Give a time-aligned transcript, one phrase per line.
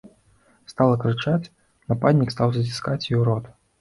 [0.71, 1.51] Стала крычаць,
[1.93, 3.45] нападнік стаў заціскаць ёй рот.